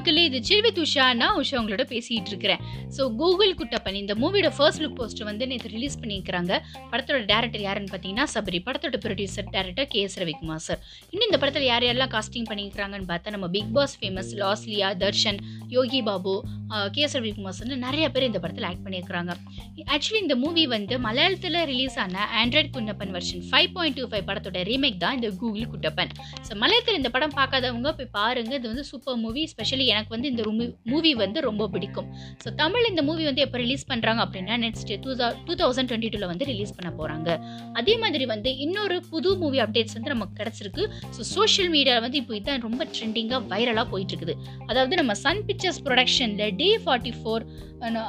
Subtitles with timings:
[0.00, 2.60] மக்களே இது சில்வி துஷா நான் உஷா உங்களோட பேசிகிட்டு இருக்கிறேன்.
[2.96, 6.52] ஸோ கூகுள் குட்டப்பன் இந்த மூவியோட ஃபர்ஸ்ட் லுக் போஸ்ட் வந்து நேற்று ரிலீஸ் பண்ணியிருக்கிறாங்க.
[6.92, 8.58] படத்தோட டேரக்டர் யாருன்னு பார்த்தீங்கன்னா சபரி.
[8.68, 10.80] படத்தோட producer director K S Ravikumar sir
[11.12, 15.40] இன்னும் இந்த படத்தில் யார் யாரெல்லாம் காஸ்டிங் பண்ணியிருக்கிறாங்கன்னு பார்த்தா நம்ம Bigg Boss famous Losliya Tharshan
[15.76, 16.34] Yogi Babu
[16.96, 19.34] K S Ravikumar sir நிறைய பேர் இந்த படத்தில் ஆக்ட் பண்ணியிருக்கிறாங்க.
[19.94, 24.64] ஆக்சுவலி இந்த மூவி வந்து மலையாளத்தில் ரிலீஸ் ஆன Android Kunjappan version five point two five படத்தோட
[24.70, 26.12] ரீமேக் தான் இந்த கூகுள் குட்டப்பன்.
[26.48, 28.54] ஸோ மலையாளத்தில் இந்த படம் பார்க்காதவங்க போய் பாருங்க.
[28.62, 30.42] இது வந்து சூப்பர் மூவி ஸ்பெஷலி எனக்கு வந்து இந்த
[30.92, 32.08] மூவி வந்து ரொம்ப பிடிக்கும்.
[32.42, 35.12] ஸோ தமிழ் இந்த மூவி வந்து எப்போ ரிலீஸ் பண்ணுறாங்க அப்படின்னா next two
[35.48, 37.38] two thousand twenty டூவில் வந்து ரிலீஸ் பண்ண போகிறாங்க
[37.80, 40.84] அதே மாதிரி வந்து இன்னொரு புது மூவி அப்டேட்ஸ் வந்து நமக்கு கிடச்சிருக்கு.
[41.16, 44.36] ஸோ சோஷியல் மீடியாவில் வந்து இப்போ இதான் ரொம்ப ட்ரெண்டிங்காக வைரலாக போயிட்டு இருக்குது
[44.70, 47.44] அதாவது நம்ம சன் பிக்சர்ஸ் ப்ரொடக்ஷனில் டே ஃபார்ட்டி ஃபோர்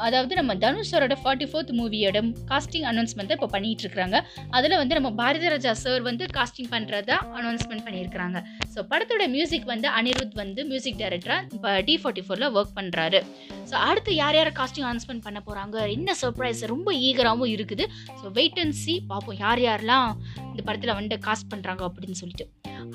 [0.06, 4.18] அதாவது நம்ம தனுஷரோட ஃபார்ட்டி ஃபோர்த் மூவியோட காஸ்டிங் அனௌன்ஸ்மெண்ட் இப்போ பண்ணிட்டு இருக்காங்க.
[4.58, 8.38] அதில் வந்து நம்ம பாரதி ராஜா சார் வந்து காஸ்டிங் பண்ணுறதா அனௌன்ஸ்மெண்ட் பண்ணியிருக்கிறாங்க.
[8.74, 11.42] ஸோ படத்தோட மியூசிக் வந்து அனிருத் வந்து மியூசிக் டைரக்டராக
[11.88, 13.22] டி ஃபார்ட்டி ஃபோரில் ஒர்க் பண்ணுறாரு
[13.70, 17.84] ஸோ அடுத்து யார் யார் காஸ்டிங் அனௌன்ஸ்மெண்ட் பண்ண போகிறாங்க என்ன சர்ப்ரைஸ் ரொம்ப ஈகராகவும் இருக்குது.
[18.22, 20.10] ஸோ வெயிட் அண்ட் சி பார்ப்போம் யார் யாரெல்லாம்
[20.50, 22.48] இந்த படத்தில் வந்து காஸ்ட் பண்ணுறாங்க அப்படின்னு சொல்லிட்டு.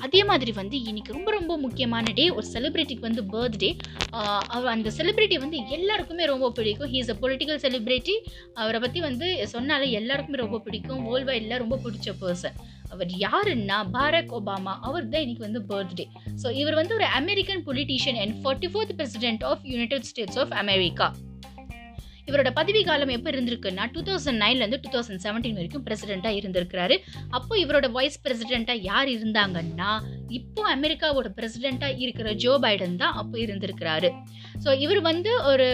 [0.05, 3.69] அதே மாதிரி வந்து இன்னைக்கு ரொம்ப ரொம்ப முக்கியமான டே ஒரு செலிப்ரிட்டிக்கு வந்து பர்த்டே
[4.55, 6.89] அவர் அந்த செலிப்ரிட்டி வந்து எல்லாருக்குமே ரொம்ப பிடிக்கும்.
[6.93, 8.15] He is a political celebrity
[8.61, 11.01] அவரை பற்றி வந்து சொன்னாலே எல்லாருக்குமே ரொம்ப பிடிக்கும்.
[11.07, 12.57] வேர்ல்ட் வைடில் ரொம்ப பிடிச்ச பர்சன்
[12.89, 16.05] அவர் யாருன்னா பாரக் ஒபாமா அவர் தான் இன்னைக்கு வந்து பர்த்டே
[16.43, 21.07] ஸோ இவர் வந்து ஒரு American politician and forty fourth president of United States of America
[22.29, 26.95] இவரோட பதவி காலம் எப்போ இருந்திருக்குன்னா டூ தௌசண்ட் நைன்லேருந்து டூ தௌசண்ட் செவன்டீன் வரைக்கும் பிரசிடெண்ட்டாக இருந்திருக்கிறாரு.
[27.37, 29.91] அப்போ இவரோட வைஸ் பிரசிடெண்ட்டாக யார் இருந்தாங்கன்னா
[30.39, 34.09] இப்போ அமெரிக்காவோட பிரசிடெண்ட்டாக இருக்கிற ஜோ பைடன் தான் அப்போ இருந்திருக்கிறாரு.
[34.63, 35.67] ஸோ இவர் வந்து ஒரு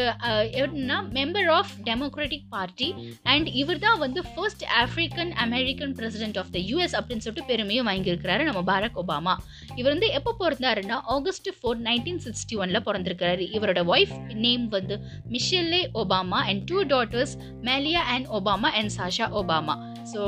[0.59, 2.89] எப்படின்னா member of Democratic Party
[3.33, 8.43] and இவர் தான் வந்து first African American president of the US அப்படின்னு சொல்லிட்டு பெருமையும் வாங்கியிருக்கிறாரு
[8.49, 9.35] நம்ம பாரக் ஒபாமா.
[9.75, 13.43] இவர் வந்து எப்போ பிறந்தாருன்னா ஆகஸ்ட் ஃபோர் நைன்டீன் சிக்ஸ்டி ஒனில் பிறந்திருக்கிறாரு.
[13.57, 14.99] இவரோட ஒய்ஃப் நேம் வந்து
[15.31, 20.23] Michelle Obama and two daughters Malia and Obama and Sasha Obama so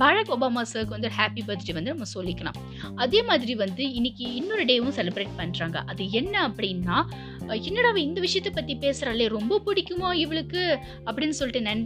[0.00, 2.56] Barack Obama சருக்கு வந்து ஹாப்பி பர்த்டே வந்து நம்ம சொல்லிக்கலாம்.
[3.02, 6.96] அதே மாதிரி வந்து இன்னைக்கு இன்னொரு டேவும் செலிப்ரேட் பண்ணுறாங்க அது என்ன அப்படின்னா
[7.68, 10.62] என்னடா இந்த விஷயத்தை பற்றி பேசுகிறாளே ரொம்ப பிடிக்குமோ இவளுக்கு?
[11.06, 11.84] அப்படின்னு சொல்லிட்டு நினை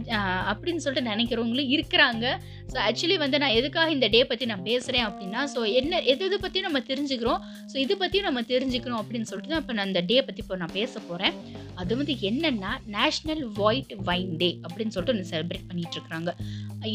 [0.51, 2.25] அப்படின்னு சொல்லிட்டு நினைக்கிறவங்களும் இருக்கிறாங்க.
[2.71, 6.37] ஸோ ஆக்சுவலி வந்து நான் எதுக்காக இந்த டே பற்றி நான் பேசுகிறேன் அப்படின்னா ஸோ என்ன எது எது
[6.45, 7.41] பற்றியும் நம்ம தெரிஞ்சுக்கிறோம்.
[7.71, 10.75] ஸோ இதை பற்றியும் நம்ம தெரிஞ்சுக்கணும் அப்படின்னு சொல்லிட்டு தான் இப்போ நான் அந்த டே பற்றி இப்போ நான்
[10.79, 11.37] பேச போகிறேன்
[11.81, 16.31] அது வந்து என்னென்னா நேஷ்னல் ஒயிட் வைன் டே அப்படின்னு சொல்லிட்டு ஒன்று செலிப்ரேட் பண்ணிகிட்ருக்குறாங்க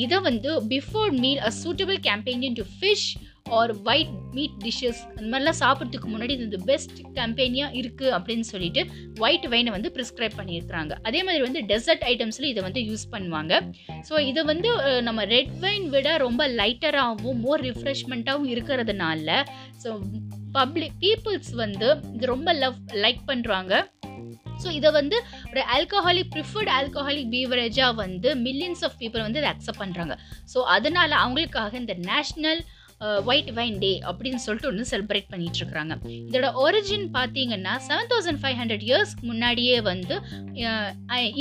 [0.04, 3.08] இதை வந்து before meal a suitable campaign to fish
[3.58, 8.82] or white meat dishes அந்த மாதிரிலாம் சாப்பிட்றதுக்கு முன்னாடி இது பெஸ்ட் கேம்பெயினியாக இருக்குது அப்படின்னு சொல்லிட்டு
[9.18, 10.92] ஒயிட் வைனை வந்து ப்ரிஸ்கிரைப் பண்ணியிருக்கிறாங்க.
[11.08, 13.52] அதே மாதிரி வந்து டெசர்ட் ஐட்டம்ஸில் இதை வந்து யூஸ் பண்ணுவாங்க.
[14.08, 14.70] ஸோ இதை வந்து
[15.08, 19.44] நம்ம ரெட் வைன் விட ரொம்ப லைட்டராகவும் மோர் ரிஃப்ரெஷ்மெண்ட்டாகவும் இருக்கிறதுனால
[19.84, 19.90] ஸோ
[20.52, 23.72] பப்ளிக் பீப்புள்ஸ் வந்து இது ரொம்ப லவ் லைக் பண்ணுறாங்க
[24.62, 25.16] ஸோ இதை வந்து
[25.58, 30.14] ஒரு ஆல்கஹாலிக் ப்ரிஃபர்ட் ஆல்கஹாலிக் பீவரேஜாக வந்து மில்லியன்ஸ் ஆஃப் பீப்புள் வந்து இதை அக்செப்ட் பண்ணுறாங்க
[30.52, 32.60] ஸோ அதனால் அவங்களுக்காக இந்த நேஷ்னல்
[33.30, 35.94] ஒயிட் வைன் டே அப்படின்னு சொல்லிட்டு ஒன்று செலிப்ரேட் பண்ணிட்டு இருக்கிறாங்க
[36.28, 40.14] இதோட ஒரிஜின் பார்த்தீங்கன்னா செவன் தௌசண்ட் ஃபைவ் ஹண்ட்ரட் இயர்ஸ்க்கு முன்னாடியே வந்து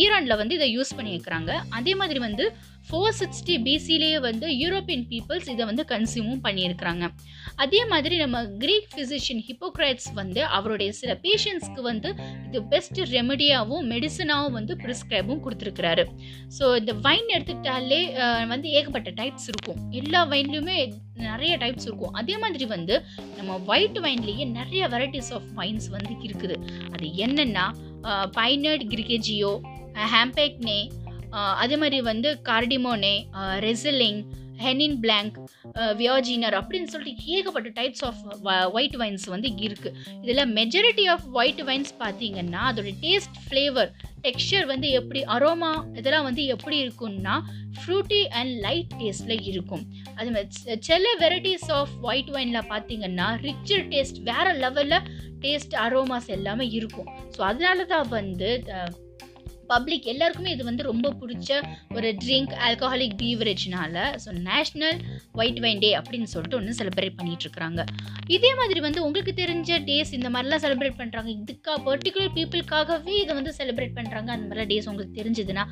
[0.03, 1.51] ஈரானில் வந்து இதை யூஸ் பண்ணியிருக்கிறாங்க.
[1.79, 2.45] அதே மாதிரி வந்து
[2.89, 7.05] ஃபோர் சிக்ஸ்டி பிசிலேயே வந்து யூரோப்பியன் பீப்புள்ஸ் இதை வந்து கன்சியூமும் பண்ணியிருக்கிறாங்க.
[7.63, 12.09] அதே மாதிரி நம்ம கிரீக் ஃபிசிஷியன் ஹிப்போக்ரைட்ஸ் வந்து அவருடைய சில பேஷண்ட்ஸ்க்கு வந்து
[12.47, 16.05] இது பெஸ்ட் ரெமடியாகவும் மெடிசனாகவும் வந்து ப்ரிஸ்கிரைபும் கொடுத்துருக்குறாரு.
[16.57, 18.01] ஸோ இந்த வைன் எடுத்துக்கிட்டாலே
[18.53, 19.81] வந்து ஏகப்பட்ட டைப்ஸ் இருக்கும்.
[20.01, 20.77] எல்லா வைன்லேயுமே
[21.27, 22.13] நிறைய டைப்ஸ் இருக்கும்.
[22.21, 22.95] அதே மாதிரி வந்து
[23.37, 26.57] நம்ம ஒயிட் வைன்லேயே நிறைய வெரைட்டிஸ் ஆஃப் வைன்ஸ் வந்து இருக்குது.
[26.93, 27.65] அது என்னென்னா
[28.39, 29.51] பைனட் கிரிகேஜியோ
[30.13, 30.79] ஹாம்பேக்னே
[31.63, 33.15] அதே மாதிரி வந்து கார்டிமோனே
[33.67, 34.21] ரெசிலிங்
[34.65, 35.35] ஹெனின் பிளாங்க்
[35.99, 38.21] வியாஜினர் அப்படின்னு சொல்லிட்டு ஏகப்பட்ட டைப்ஸ் ஆஃப்
[38.77, 43.91] ஒயிட் வைன்ஸ் வந்து இருக்குது இதில் மெஜாரிட்டி ஆஃப் ஒயிட் வைன்ஸ் பார்த்தீங்கன்னா அதோட டேஸ்ட் ஃப்ளேவர்
[44.25, 47.35] டெக்ஸ்சர் வந்து எப்படி அரோமா இதெல்லாம் வந்து எப்படி இருக்கும்னா
[47.79, 49.83] ஃப்ரூட்டி அண்ட் லைட் டேஸ்ட்டில் இருக்கும்.
[50.19, 55.05] அது மாதிரி சில வெரைட்டிஸ் ஆஃப் ஒயிட் வைனில் பார்த்தீங்கன்னா ரிச்சர் டேஸ்ட் வேறு லெவலில்
[55.43, 57.09] டேஸ்ட் அரோமாஸ் எல்லாமே இருக்கும்.
[57.35, 58.49] ஸோ அதனால தான் வந்து
[59.71, 61.49] பப்ளிக் எல்லாருக்குமே இது வந்து ரொம்ப பிடிச்ச
[61.95, 64.99] ஒரு drink alcoholic பீவரேஜ்னால so national
[65.33, 67.83] white wine day அப்படின்னு சொல்லிட்டு ஒன்று செலிப்ரேட் பண்ணிட்டு இருக்கிறாங்க
[68.35, 73.53] இதே மாதிரி வந்து உங்களுக்கு தெரிஞ்ச டேஸ் இந்த மாதிரிலாம் செலிப்ரேட் பண்ணுறாங்க இதுக்காக பர்டிகுலர் பீப்புளுக்காகவே இதை வந்து
[73.59, 75.65] செலிப்ரேட் பண்ணுறாங்க அந்த மாதிரிலாம் டேஸ் உங்களுக்கு தெரிஞ்சதுன்னா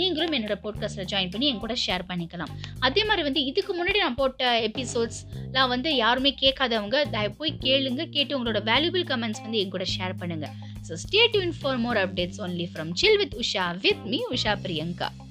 [0.00, 2.52] நீங்களும் என்னோட போட்காஸ்ட்டில் ஜாயின் பண்ணி என் கூட ஷேர் பண்ணிக்கலாம்.
[2.86, 8.02] அதே மாதிரி வந்து இதுக்கு முன்னாடி நான் போட்ட எபிசோட்ஸ்லாம் வந்து யாருமே கேட்காதவங்க போய் கேளுங்க.
[8.16, 12.40] கேட்டு உங்களோட வேல்யூபிள் கமெண்ட்ஸ் வந்து என் கூட ஷேர் பண்ணுங்கள் So stay tuned for more updates
[12.40, 15.21] only from Chill with Usha with me, Usha Priyanka.